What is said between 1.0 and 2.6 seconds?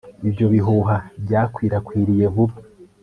byakwirakwiriye vuba